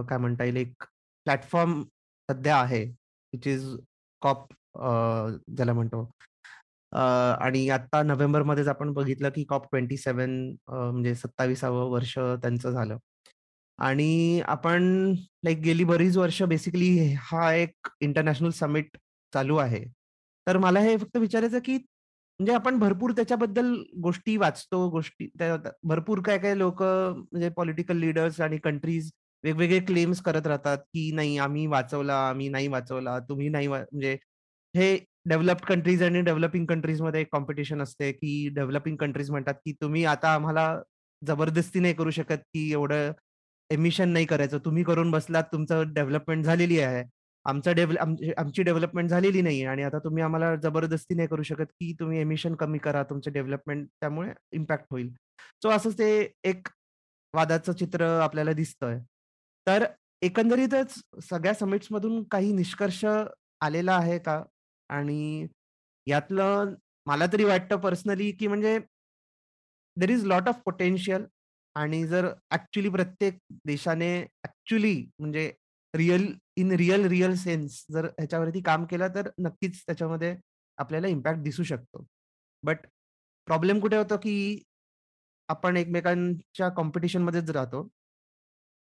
काय 0.10 0.18
म्हणता 0.18 0.44
येईल 0.44 0.58
एक 0.58 0.84
प्लॅटफॉर्म 0.84 1.82
सध्या 2.30 2.58
आहे 2.58 2.84
विच 3.34 3.48
इज 3.48 3.66
कॉप 4.22 4.54
ज्याला 5.48 5.74
म्हणतो. 5.74 6.10
आणि 6.92 7.68
आता 7.70 8.02
नोव्हेंबरमध्येच 8.04 8.68
आपण 8.68 8.94
बघितलं 8.94 9.30
की 9.30 9.44
कॉप 9.44 9.64
ट्वेंटी 9.64 9.98
सेवन 9.98 10.40
म्हणजे 10.70 11.16
सत्ताविसावं 11.16 11.90
वर्ष 11.92 12.18
त्यांचं 12.18 12.70
झालं. 12.72 12.98
आणि 13.80 14.42
आपण 14.48 14.84
लाईक 15.44 15.58
गेली 15.60 15.84
बरीच 15.84 16.18
वर्ष 16.18 16.42
बेसिकली 16.44 16.90
हा 17.22 17.54
एक 17.54 17.88
इंटरनॅशनल 18.02 18.50
समिट 18.52 18.98
चालू 19.34 19.56
आहे. 19.58 19.84
तर 20.48 20.58
मला 20.58 20.80
हे 20.80 20.96
फक्त 20.98 21.18
विचारायचं 21.18 21.60
की 21.60 21.76
म्हणजे 21.76 22.54
आपण 22.54 22.78
भरपूर 22.80 23.12
त्याच्याबद्दल 23.12 23.74
गोष्टी 24.02 24.36
वाचतो 24.38 24.88
गोष्टी 24.90 25.28
भरपूर 25.84 26.20
काय 26.22 26.38
काय 26.38 26.56
लोक 26.56 26.82
म्हणजे 26.84 27.50
पॉलिटिकल 27.50 27.98
लीडर्स 27.98 28.40
आणि 28.42 28.58
कंट्रीज 28.58 29.12
वेगवेगळे 29.44 29.80
क्लेम्स 29.80 30.22
करत 30.22 30.48
राहतात 30.48 30.78
की 30.94 31.12
नाही 31.12 31.38
आम्ही 31.38 31.66
वाचवला 31.68 32.16
आम्ही 32.30 32.50
नाही 32.50 32.68
वाचवला 32.68 33.18
तुम्ही 33.30 33.50
नाही 33.50 33.68
म्हणजे 33.68 34.14
हे 34.76 34.98
डेव्हलप्ड 35.26 35.66
कंट्रीज 35.66 36.04
आणि 36.04 36.22
डेव्हलपिंग 36.22 36.66
कंट्रीजमध्ये 36.66 37.22
एक 37.22 37.28
कॉम्पिटिशन 37.32 37.82
असते 37.82 38.12
की 38.12 38.48
डेव्हलपिंग 38.56 38.96
कंट्रीज 38.98 39.32
म्हणतात 39.32 39.54
की 39.66 39.74
तुम्ही 39.82 40.04
आता 40.06 40.34
आम्हाला 40.34 40.68
जबरदस्ती 41.22 41.80
नाही 41.80 41.94
करू 41.94 42.12
शकत 42.12 42.38
की 42.54 42.72
एवढं 42.72 43.12
एमिशन 43.70 44.10
नाही 44.10 44.26
करायचं. 44.26 44.58
तुम्ही 44.66 44.84
करून 44.84 45.12
बसलात 45.12 45.44
तुमचं 45.52 45.94
डेव्हलपमेंट 45.94 46.46
झालेली 46.46 46.80
आहे. 46.80 47.04
आमचं 47.46 47.74
डेव्हल 47.76 47.98
आमची 48.38 48.64
डेव्हलपमेंट 48.64 49.10
झालेली 49.10 49.42
नाही 49.42 49.64
आणि 49.66 49.84
आता 49.84 50.00
तुम्ही 50.00 50.24
आम्हाला 50.24 50.56
जबरदस्ती 50.64 51.16
नाही 51.16 51.28
करू 51.28 51.44
शकत 51.44 51.66
की 51.72 51.92
तुम्ही 52.00 52.20
एमिशन 52.20 52.56
कमी 52.56 52.78
करा 52.78 53.04
तुमचं 53.04 53.32
डेव्हलपमेंट 53.34 53.88
त्यामुळे 54.02 54.32
इम्पॅक्ट 54.54 54.86
होईल. 54.92 55.14
सो 55.64 55.70
असंच 55.70 55.98
ते 56.00 56.10
एक 56.44 56.68
वादाचं 57.34 57.74
चित्र 57.74 58.06
आपल्याला 58.22 58.54
दिसतंय. 58.54 59.00
तर 59.68 59.86
एकंदरीतच 60.22 60.94
सगळ्या 61.30 61.54
समिट्स 61.54 61.88
मधून 61.92 62.24
काही 62.32 62.52
निष्कर्ष 62.54 63.04
आलेला 63.62 63.96
आहे 63.96 64.18
का? 64.20 64.42
आणि 64.90 65.48
यातलं 66.08 66.74
मला 67.08 67.26
तरी 67.34 67.44
वाटतं 67.44 67.78
पर्सनली 67.80 68.32
की 68.32 68.48
म्हणजे 68.48 68.78
there 69.98 70.10
is 70.10 70.26
lot 70.26 70.48
of 70.48 70.62
potential 70.66 71.26
आणि 71.78 72.06
जर 72.08 72.28
ऍक्च्युली 72.52 72.90
प्रत्येक 72.90 73.38
देशाने 73.66 74.10
ऍक्च्युली 74.46 74.96
म्हणजे 75.20 75.52
real 75.94 76.26
in 76.58 76.72
real 76.72 77.06
real 77.08 77.34
sense 77.36 77.84
जर 77.92 78.06
ह्याच्यावरती 78.08 78.62
काम 78.62 78.86
केलं 78.86 79.08
तर 79.16 79.30
नक्कीच 79.40 79.82
त्याच्यामध्ये 79.86 80.36
आपल्याला 80.78 81.08
इम्पॅक्ट 81.08 81.40
दिसू 81.42 81.64
शकतो. 81.64 82.06
बट 82.64 82.78
प्रॉब्लेम 83.48 83.80
कुठे 83.80 83.98
होतो 83.98 84.18
की 84.18 84.36
आपण 85.50 85.78
एकमेकांच्या 85.78 86.70
कॉम्पिटिशनमध्येच 86.70 87.50
राहतो 87.50 87.88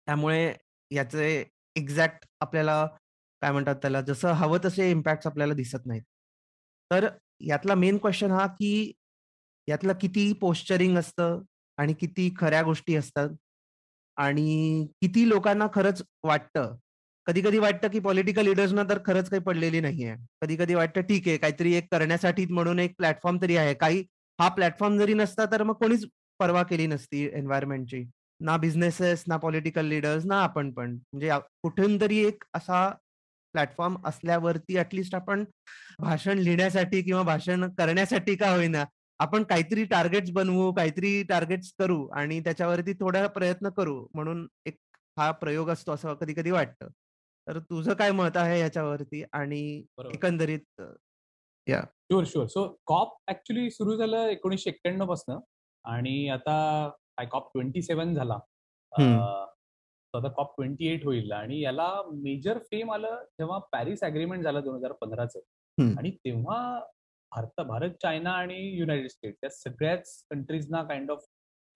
त्यामुळे 0.06 0.52
याचे 0.90 1.44
एक्झॅक्ट 1.76 2.26
आपल्याला 2.40 2.84
काय 3.42 3.52
म्हणतात 3.52 3.76
त्याला 3.76 4.00
जसं 4.00 4.32
हवं 4.32 4.58
तसे 4.64 4.90
इम्पॅक्ट 4.90 5.26
आपल्याला 5.26 5.54
दिसत 5.54 5.86
नाहीत. 5.86 6.02
तर 6.90 7.08
यातला 7.40 7.74
मेन 7.74 7.98
क्वेश्चन 7.98 8.30
हा 8.30 8.46
की 8.46 8.92
यातलं 9.68 9.92
किती 10.00 10.32
पोस्चरिंग 10.32 10.96
असतं? 10.98 11.42
आणि 11.78 11.92
किती 11.92 12.30
खऱ्या 12.38 12.62
गोष्टी 12.62 12.94
असतात 12.96 13.28
आणि 14.16 14.86
किती 15.00 15.28
लोकांना 15.28 15.66
खरंच 15.74 16.02
वाटतं. 16.22 16.76
कधी 17.26 17.40
कधी 17.42 17.58
वाटतं 17.58 17.88
की 17.88 17.98
पॉलिटिकल 18.00 18.44
लिडर्सना 18.44 18.82
तर 18.90 18.98
खरंच 19.06 19.28
काही 19.30 19.42
पडलेली 19.42 19.80
नाहीये 19.80 20.14
कधी 20.42 20.56
कधी 20.56 20.74
वाटतं 20.74 21.00
ठीक 21.00 21.28
आहे 21.28 21.36
काहीतरी 21.36 21.74
एक 21.74 21.86
करण्यासाठी 21.92 22.46
म्हणून 22.46 22.78
एक 22.78 22.94
प्लॅटफॉर्म 22.98 23.38
तरी 23.42 23.56
आहे. 23.56 23.74
काही 23.74 24.04
हा 24.38 24.48
प्लॅटफॉर्म 24.48 24.98
जरी 24.98 25.14
नसता 25.14 25.44
तर 25.52 25.62
मग 25.62 25.74
कोणीच 25.74 26.06
पर्वा 26.40 26.62
केली 26.62 26.86
नसती 26.86 27.24
एन्व्हायरमेंटची 27.32 28.04
ना 28.40 28.56
बिझनेसेस 28.56 29.24
ना 29.28 29.36
पॉलिटिकल 29.36 29.86
लिडर्स 29.86 30.24
ना 30.26 30.42
आपण 30.42 30.70
पण. 30.72 30.92
म्हणजे 31.12 31.30
कुठून 31.62 32.00
तरी 32.00 32.18
एक 32.26 32.44
असा 32.54 32.88
प्लॅटफॉर्म 33.54 33.96
असल्यावरती 34.04 34.78
ऍटलिस्ट 34.78 35.14
आपण 35.14 35.44
भाषण 35.98 36.38
लिहिण्यासाठी 36.38 37.02
किंवा 37.02 37.22
भाषण 37.22 37.68
करण्यासाठी 37.70 38.34
का 38.36 38.50
होईना 38.50 38.84
आपण 39.20 39.42
काहीतरी 39.42 39.84
टार्गेट्स 39.84 40.30
बनवू 40.30 40.70
काहीतरी 40.72 41.22
टार्गेट्स 41.22 41.72
करू 41.78 42.06
आणि 42.12 42.40
त्याच्यावरती 42.40 42.92
थोडा 42.92 43.26
प्रयत्न 43.28 43.68
करू 43.68 44.06
म्हणून 44.14 44.46
एक 44.66 44.76
हा 45.16 45.30
प्रयोग 45.30 45.70
असतो 45.70 45.92
असं 45.92 46.14
कधी 46.14 46.34
कधी 46.34 46.50
वाटतं. 46.50 46.88
तर 47.46 47.58
तुझं 47.60 47.94
काय 47.94 48.10
मत 48.12 48.36
आहे 48.36 48.58
याच्यावरती 48.60 49.22
आणि 49.32 49.60
एकंदरीत 50.12 50.80
sure 51.66 52.24
sure 52.26 52.46
so 52.46 52.66
COP 52.86 53.16
actually 53.28 53.70
सुरू 53.70 53.96
झालं 53.96 54.26
एकोणीसशे 54.26 54.70
एक्क्याण्णव 54.70 55.06
पासन 55.06 55.38
आणि 55.84 56.28
आता 56.28 56.56
काय 57.16 57.26
कॉप 57.26 57.50
ट्वेंटी 57.52 57.82
सेव्हन 57.82 58.14
झाला 58.14 58.38
आता 60.14 60.28
कॉप 60.28 60.54
ट्वेंटी 60.56 60.86
एट 60.86 61.04
होईल 61.04 61.32
आणि 61.32 61.60
याला 61.60 61.90
मेजर 62.12 62.58
फेम 62.70 62.92
आलं 62.92 63.22
जेव्हा 63.38 63.58
पॅरिस 63.72 64.02
अग्रीमेंट 64.04 64.42
झालं 64.42 64.60
दोन 64.64 64.74
हजार 64.76 64.92
पंधराचं. 64.92 65.40
आणि 65.98 66.10
तेव्हा 66.24 66.80
भारत 67.32 67.60
भारत 67.66 67.90
चायना 68.02 68.30
आणि 68.32 68.56
युनायटेड 68.78 69.08
स्टेट्स 69.10 69.38
या 69.44 69.50
सगळ्याच 69.50 70.22
कंट्रीजना 70.30 70.82
काइंड 70.82 71.10
ऑफ 71.10 71.24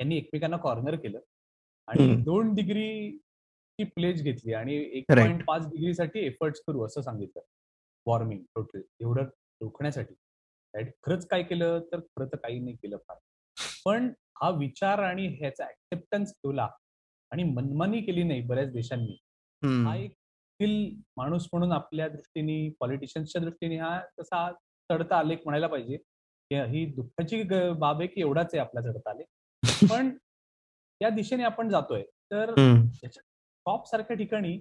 यांनी 0.01 0.17
एकमेकांना 0.17 0.57
कॉर्नर 0.57 0.95
केलं. 0.97 1.19
आणि. 1.89 2.15
दोन 2.25 2.55
डिग्री 2.55 3.19
ची 3.79 3.85
प्लेज 3.85 4.23
घेतली 4.23 4.53
आणि 4.53 4.75
एक. 4.93 5.05
पॉईंट 5.11 5.45
पाच 5.47 5.67
डिग्रीसाठी 5.67 6.21
एफर्ट्स 6.27 6.61
करू 6.67 6.85
असं 6.87 7.01
सांगितलं. 7.03 7.43
वॉर्मिंग 8.07 8.43
टोटल 8.55 8.81
एवढं 9.01 9.25
रोखण्यासाठी. 9.61 10.15
खरंच 11.05 11.27
काय 11.29 11.43
केलं? 11.43 11.81
तर 11.93 12.01
खरं 12.01 12.27
तर 12.27 12.37
काही 12.37 12.61
नाही 12.61 12.77
केलं 12.77 12.97
फार. 13.09 13.17
पण 13.85 14.13
हा 14.43 14.51
विचार 14.51 14.99
आणि 14.99 15.27
ह्याचा 15.29 15.65
ऍक्सेप्टन्स 15.65 16.33
ठेवला 16.33 16.69
आणि 17.33 17.43
मनमानी 17.45 18.01
केली 18.03 18.23
नाही 18.23 18.41
बऱ्याच 18.43 18.73
देशांनी. 18.73 19.17
हा 19.87 19.97
एक 19.97 20.13
माणूस 21.17 21.47
म्हणून 21.53 21.73
आपल्या 21.73 22.09
दृष्टीने 22.09 22.57
पॉलिटिशियन्सच्या 22.81 23.41
दृष्टीने 23.43 23.77
हा 23.77 24.01
तसा 24.21 24.51
चढता 24.91 25.17
आलेख 25.17 25.39
म्हणायला 25.45 25.67
पाहिजे. 25.67 25.99
ही- 26.51 26.95
दुःखाची 26.95 27.43
बाब 27.79 27.99
आहे 27.99 28.07
की 28.07 28.21
एवढाच 28.21 28.55
आहे 28.55 28.59
आपला 28.59 28.81
चढता 28.81 29.11
आलेख. 29.11 29.27
पण 29.93 30.11
या 31.01 31.09
दिशेने 31.11 31.43
आपण 31.45 31.69
जातोय. 31.69 32.03
तर 32.31 32.55
कॉप 33.67 33.87
सारख्या 33.87 34.17
ठिकाणी 34.17 34.57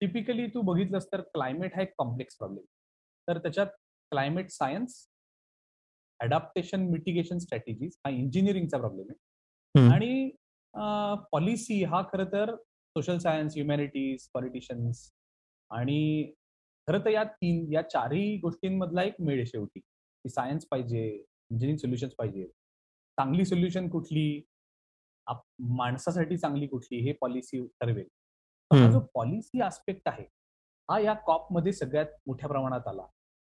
टिपिकली 0.00 0.46
तू 0.46 0.60
बघितलंस 0.62 1.06
तर 1.12 1.20
क्लायमेट 1.20 1.74
हा 1.76 1.82
एक 1.82 1.92
कॉम्प्लेक्स 1.98 2.36
प्रॉब्लेम 2.36 2.64
तर 3.28 3.38
त्याच्यात 3.38 3.66
climate 4.12 4.50
science 4.50 5.08
adaptation 6.20 6.80
mitigation 6.80 7.38
strategies 7.38 7.96
हा 8.06 8.10
इंजिनिअरिंगचा 8.10 8.78
प्रॉब्लेम 8.78 9.06
आहे. 9.10 9.18
आणि 9.94 10.30
पॉलिसी 11.32 11.82
हा 11.84 12.02
खरं 12.02 12.24
तर 12.24 12.54
सोशल 12.56 13.18
सायन्स 13.18 13.54
ह्युमॅनिटीज 13.56 14.28
पॉलिटिशियन्स 14.34 15.10
आणि 15.70 16.32
खरं 16.88 17.00
तर 17.00 17.10
या 17.10 17.24
तीन 17.24 17.72
या 17.72 17.82
चारही 17.82 18.38
गोष्टींमधला 18.38 19.02
एक 19.02 19.14
मेळ 19.18 19.44
शेवटी. 19.44 19.80
की 19.80 20.28
सायन्स 20.28 20.66
पाहिजे 20.70 21.06
इंजिनिअरिंग 21.50 21.76
सोल्युशन्स 21.76 22.12
पाहिजे. 22.18 22.46
चांगली 23.16 23.44
सोल्युशन 23.44 23.88
कुठली? 23.88 24.42
आप- 25.26 25.64
माणसासाठी 25.68 26.36
चांगली 26.36 26.66
कुठली? 26.66 26.98
हे 26.98 27.12
पॉलिसी 27.12 27.66
ठरवेल. 27.66 28.08
हा. 28.72 28.90
जो 28.90 29.00
पॉलिसी 29.14 29.60
आस्पेक्ट 29.60 30.08
आहे 30.08 30.24
हा 30.90 30.98
या 30.98 31.12
कॉपमध्ये 31.12 31.72
सगळ्यात 31.72 32.06
मोठ्या 32.26 32.48
प्रमाणात 32.48 32.88
आला. 32.88 33.02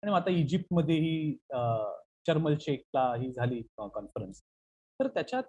आणि 0.03 0.11
आता 0.11 0.29
इजिप्तमध्ये 0.29 0.95
ही 0.95 1.37
चर्मल 2.27 2.55
शेखला 2.61 3.15
ही 3.15 3.31
झाली 3.31 3.63
कॉन्फरन्स 3.77 4.41
तर 4.99 5.07
त्याच्यात 5.07 5.43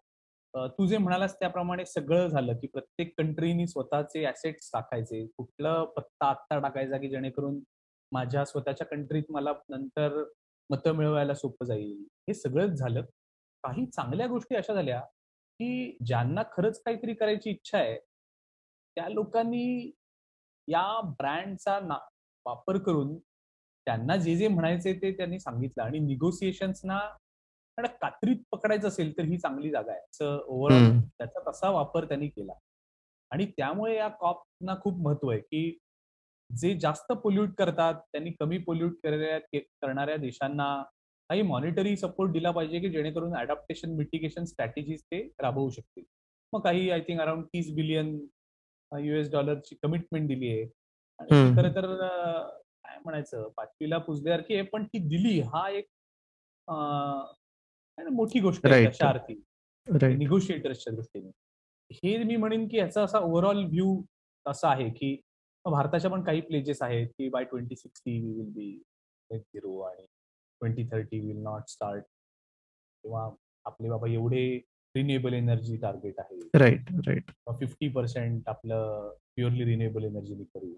तू 0.56 0.86
जे 0.86 0.98
म्हणालास 0.98 1.38
त्याप्रमाणे 1.38 1.84
सगळं 1.84 2.28
झालं 2.28 2.56
की 2.56 2.66
प्रत्येक 2.66 3.14
कंट्रीनी 3.18 3.66
स्वतःचे 3.66 4.26
ऍसेट्स 4.26 4.70
टाकायचे. 4.72 5.26
कुठलं 5.26 5.84
पत्ता 5.84 6.26
आत्ता 6.26 6.58
टाकायचा 6.58 6.96
की 6.96 7.08
जेणेकरून 7.08 7.60
माझ्या 8.12 8.44
स्वतःच्या 8.44 8.86
कंट्रीत 8.86 9.25
मला 9.30 9.52
नंतर 9.68 10.22
मतं 10.70 10.92
मिळवायला 10.92 11.34
सोपं 11.34 11.66
जाईल. 11.66 12.06
हे 12.28 12.34
सगळंच 12.34 12.78
झालं. 12.78 13.00
काही 13.64 13.86
चांगल्या 13.86 14.26
गोष्टी 14.26 14.56
अशा 14.56 14.75
झाल्या 14.75 15.00
की 15.00 15.96
ज्यांना 16.06 16.42
खरंच 16.52 16.82
काहीतरी 16.82 17.14
करायची 17.14 17.50
इच्छा 17.50 17.78
आहे 17.78 17.98
त्या 18.96 19.08
लोकांनी 19.08 19.90
या 20.68 21.00
ब्रँडचा 21.02 21.78
ना 21.80 21.98
वापर 22.46 22.78
करून 22.78 23.18
त्यांना 23.86 24.16
जे 24.16 24.36
जे 24.36 24.48
म्हणायचे 24.48 24.92
ते 24.92 25.12
त्यांनी 25.16 25.38
सांगितलं 25.38 25.82
आणि 25.82 25.98
निगोसिएशन्सना 25.98 26.98
कात्रीत 28.00 28.36
पकडायचं 28.52 28.88
असेल 28.88 29.16
तर 29.18 29.22
ही 29.22 29.38
चांगली 29.38 29.70
जागा 29.70 29.92
आहे. 29.92 30.00
असं 30.00 30.38
ओव्हरऑल. 30.46 31.00
त्याचा 31.18 31.50
तसा 31.50 31.70
वापर 31.70 32.04
त्यांनी 32.04 32.28
केला. 32.28 32.52
आणि 33.30 33.46
त्यामुळे 33.46 33.96
या 33.96 34.08
कॉपना 34.08 34.75
खूप 34.80 34.98
महत्त्व 35.00 35.30
आहे 35.30 35.40
की 35.40 35.78
जे 36.50 36.74
जास्त 36.80 37.12
पोल्यूट 37.22 37.54
करतात 37.58 37.94
त्यांनी 38.12 38.30
कमी 38.40 38.58
पोल्यूट 38.66 38.96
करणाऱ्या 39.02 40.16
देशांना 40.16 40.66
काही 41.30 41.42
मॉनिटरी 41.42 41.96
सपोर्ट 41.96 42.32
दिला 42.32 42.50
पाहिजे 42.50 42.80
की 42.80 42.90
जेणेकरून 42.90 43.34
अडॅप्टेशन 43.36 43.94
मिटिगेशन 43.96 44.44
स्ट्रॅटेजीज 44.44 45.02
ते 45.02 45.20
राबवू 45.42 45.68
शकतील. 45.70 46.04
मग 46.52 46.60
काही 46.64 46.90
आय 46.90 47.00
थिंक 47.08 47.20
अराउंड 47.20 47.44
तीस 47.54 47.72
बिलियन 47.74 48.18
युएस 48.92 49.30
डॉलरची 49.30 49.76
कमिटमेंट 49.82 50.28
दिली 50.28 50.50
आहे. 50.50 50.66
खरं 51.56 51.74
तर 51.74 51.94
काय 51.96 52.98
म्हणायचं? 53.04 53.48
पाचवीला 53.56 53.98
पुजल्यासारखी 53.98 54.54
आहे 54.54 54.62
पण 54.72 54.84
ती 54.84 54.98
दिली 55.08 55.40
हा 55.40 55.68
एक 55.70 55.86
मोठी 57.98 58.40
गोष्ट 58.40 58.66
आहे. 58.66 58.86
तशा 58.86 59.08
अर्थी 59.08 59.34
निगोशिएटर्सच्या 60.16 60.92
दृष्टीने. 60.94 61.30
हे 61.90 62.16
मी 62.24 62.36
म्हणेन 62.36 62.66
की 62.68 62.76
ह्याचा 62.78 63.02
असा 63.04 63.18
ओव्हरऑल 63.18 63.64
व्ह्यू 63.64 64.02
असा 64.46 64.70
आहे 64.70 64.88
की 64.90 65.16
भारताच्या 65.70 66.11
पण 66.11 66.23
काही 66.25 66.40
प्लेजेस 66.40 66.82
आहेत 66.82 67.08
की 67.18 67.28
by 67.28 67.44
twenty 67.44 67.76
sixty 67.76 68.18
we 68.20 68.32
will 68.32 68.50
be 68.54 69.38
zero 69.38 69.78
आणि 69.80 70.04
twenty 70.61 70.85
thirty 70.92 71.20
will 71.20 71.42
not 71.42 71.68
start 71.68 72.04
किंवा 72.04 73.28
आपले 73.66 73.88
बाबा 73.90 74.08
एवढे 74.08 74.46
रिन्युएबल 74.94 75.35
एनर्जी 75.35 75.76
टार्गेट 75.76 76.18
आहे. 76.20 76.38
राईट 76.58 76.90
राईट 77.08 77.30
फिफ्टी 77.61 77.88
पर्सेंट 77.92 78.49
आपलं 78.49 79.11
प्युअरली 79.37 79.64
रिन्युएबल 79.64 80.04
एनर्जीने 80.04 80.44
करू. 80.44 80.73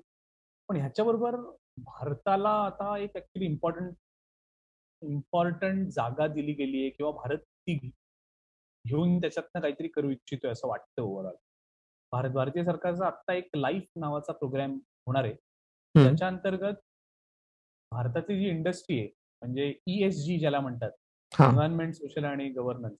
पण 0.69 0.77
ह्याच्याबरोबर 0.77 1.37
भारताला 1.85 2.51
आता 2.65 2.97
एक 2.99 3.17
ऍक्च्युली 3.17 3.47
इम्पॉर्टंट 3.47 3.95
इम्पॉर्टंट 5.03 5.89
जागा 5.93 6.27
दिली 6.27 6.53
गेली 6.53 6.81
आहे 6.81 6.91
किंवा 6.91 7.13
भारत 7.13 7.39
ती 7.39 7.77
घेऊन 8.85 9.21
त्याच्यातनं 9.21 9.61
काहीतरी 9.61 9.89
करू 9.89 10.11
इच्छितोय 10.11 10.51
असं 10.51 10.69
वाटतं 10.69 11.03
ओव्हरऑल 11.03 11.35
भारत 12.13 12.31
भारतीय 12.31 12.65
सरकारचा 12.65 13.07
आता 13.07 13.35
एक 13.35 13.49
लाईफ 13.57 13.85
नावाचा 13.97 14.33
प्रोग्राम 14.33 14.79
होणार 15.07 15.25
आहे. 15.25 15.35
त्याच्या 15.95 16.27
अंतर्गत 16.29 16.75
भारताची 17.93 18.39
जी 18.41 18.49
इंडस्ट्री 18.49 18.99
आहे 18.99 19.09
म्हणजे 19.43 19.73
ईएसजी 19.87 20.39
ज्याला 20.39 20.61
म्हणतात 20.61 20.91
एन्व्हायरमेंट 21.41 21.95
सोशल 21.95 22.25
आणि 22.25 22.49
गव्हर्नन्स 22.49 22.97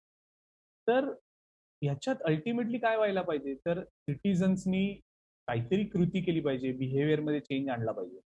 तर 0.87 1.09
ह्याच्यात 1.83 2.23
अल्टिमेटली 2.25 2.79
काय 2.79 2.97
व्हायला 2.97 3.23
पाहिजे? 3.23 3.55
तर 3.67 3.83
सिटिझन्सनी 3.85 4.87
काहीतरी 5.49 5.85
कृती 5.85 6.21
केली 6.23 6.41
पाहिजे 6.41 6.73
बिहेवियरमध्ये 6.73 7.41
चेंज 7.41 7.69
आणला 7.69 7.93
पाहिजे. 7.93 8.21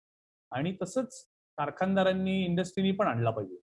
आणि 0.52 0.74
तसंच 0.82 1.24
कारखानदारांनी 1.58 2.44
इंडस्ट्रीनी 2.44 2.90
पण 2.92 3.06
आणला 3.06 3.30
पाहिजे. 3.30 3.54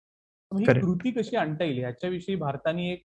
ही. 0.51 0.65
कृती 0.65 1.12
कशी 1.12 1.36
आणता 1.36 1.63
येईल? 1.63 1.80
ह्याच्याविषयी 1.80 2.36
भारताने 2.36 2.91
एक 2.91 3.04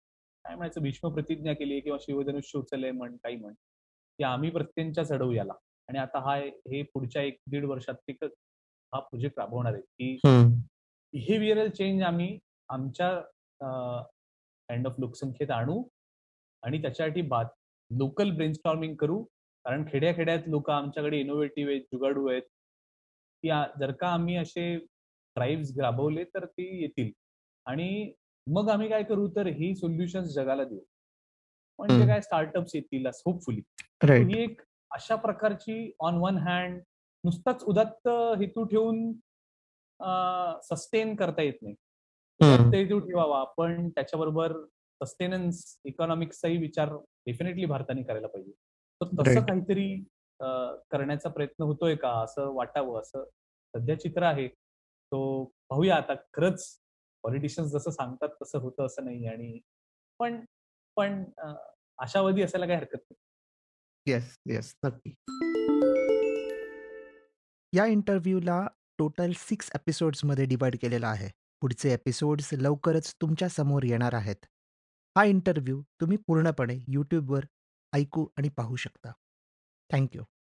काय 0.45 0.55
म्हणायचं 0.55 0.81
भीष्म 0.81 1.09
प्रतिज्ञा 1.13 1.53
केली 1.53 1.73
आहे 1.73 1.81
किंवा 1.81 1.97
शिवधनुष्य 2.01 2.59
उचललंय 2.59 2.91
म्हण 2.91 3.15
काही 3.15 3.35
म्हण. 3.35 3.53
की 4.19 4.23
आम्ही 4.23 4.49
प्रत्येच्या 4.49 5.03
चढवू 5.03 5.31
याला 5.31 5.53
आणि 5.89 5.99
आता 5.99 6.19
हा 6.19 6.35
हे 6.37 6.81
पुढच्या 6.93 7.21
एक 7.21 7.37
दीड 7.51 7.65
वर्षात 7.65 7.95
ते 8.07 8.13
हा 8.23 8.99
प्रोजेक्ट 8.99 9.39
राबवणार 9.39 9.73
आहे 9.73 9.81
की. 9.81 10.17
बिहेवियरल 11.13 11.69
चेंज 11.69 12.01
आम्ही 12.03 12.37
आमच्या 12.69 13.09
काइंड 14.69 14.87
ऑफ 14.87 14.95
लोकसंख्येत 14.99 15.51
आणू 15.51 15.83
आणि 16.63 16.81
त्याच्यासाठी 16.81 17.21
बात 17.21 17.45
लोकल 17.91 18.31
ब्रेनस्टॉर्मिंग 18.35 18.95
करू. 18.95 19.21
कारण 19.65 19.83
खेड्या 19.87 20.13
खेड्यात 20.15 20.47
लोक 20.47 20.69
आमच्याकडे 20.69 21.19
इनोव्हेटिव्ह 21.19 21.71
आहेत 21.71 21.81
जुगाडू 21.93 22.27
आहेत. 22.29 22.41
की 23.43 23.49
जर 23.79 23.91
का 23.99 24.07
आम्ही 24.07 24.35
असे 24.37 24.75
ड्राईव्ह 25.35 25.81
राबवले 25.81 26.23
तर 26.23 26.45
ते 26.45 26.63
येतील. 26.81 27.11
आणि 27.65 28.11
मग 28.47 28.69
आम्ही 28.69 28.89
काय 28.89 29.03
करू? 29.03 29.27
तर 29.35 29.47
ही 29.47 29.73
सोल्युशन्स 29.75 30.33
जगाला 30.33 30.63
देऊ. 30.63 30.79
म्हणजे. 31.79 32.05
काय 32.07 32.21
स्टार्टअप्स 32.21 32.75
येतील 32.75 33.07
होपफुली 33.25 33.61
ही 34.03 34.43
एक 34.43 34.61
अशा 34.91 35.15
प्रकारची 35.15 35.91
ऑन 35.99 36.17
वन 36.17 36.37
हँड 36.37 36.79
नुसताच 37.23 37.63
उदात्त 37.63 38.07
हेतू 38.39 38.63
ठेवून 38.63 39.11
सस्टेन 40.63 41.15
करता 41.15 41.41
येत 41.41 41.61
नाही. 41.61 41.75
हेतू 42.75 42.99
ठेवावा 42.99 43.43
पण 43.57 43.89
त्याच्याबरोबर 43.89 44.53
सस्टेनन्स 45.01 45.63
इकॉनॉमिक्सचाही 45.85 46.57
विचार 46.57 46.89
डेफिनेटली 47.27 47.65
भारताने 47.65 48.03
करायला 48.03 48.27
पाहिजे. 48.27 48.51
तर 49.01 49.07
तसं. 49.21 49.39
काहीतरी 49.45 49.95
करण्याचा 50.91 51.29
प्रयत्न 51.29 51.63
होतोय 51.63 51.95
का? 51.95 52.09
असं 52.23 52.53
वाटावं 52.55 52.99
असं 53.01 53.23
सध्या 53.73 53.99
चित्र 53.99 54.23
आहे. 54.23 54.47
तो 54.47 55.43
पाहूया 55.69 55.95
आता. 55.95 56.13
खरंच 56.33 56.67
पॉलिटिशियन्स 57.23 57.71
जसं 57.71 57.91
सांगतात 57.91 58.29
तसं 58.41 58.59
होतं 58.59 58.85
असं 58.85 59.05
नाही 59.05 59.27
आणि 59.27 59.57
पण 60.19 60.39
पण 60.95 61.23
आशावादी 61.99 62.41
असायला 62.41 62.65
काही 62.65 62.77
हरकत 62.79 62.97
नाही. 63.11 64.13
येस 64.13 64.35
येस 64.49 64.75
नक्की. 64.83 65.13
या 67.73 67.85
इंटरव्ह्यूला 67.85 68.65
टोटल 68.97 69.31
सिक्स 69.37 69.69
एपिसोड्समध्ये 69.75 70.45
डिवाइड 70.45 70.75
केलेला 70.81 71.07
आहे. 71.07 71.29
पुढचे 71.61 71.93
एपिसोड्स 71.93 72.49
लवकरच 72.53 73.13
तुमच्यासमोर 73.21 73.83
येणार 73.83 74.13
आहेत. 74.13 74.45
हा 75.17 75.23
इंटरव्ह्यू 75.23 75.81
तुम्ही 76.01 76.17
पूर्णपणे 76.27 76.77
यूट्यूबवर 76.87 77.45
ऐकू 77.93 78.27
आणि 78.37 78.49
पाहू 78.49 78.75
शकता. 78.75 79.11
थँक्यू 79.89 80.23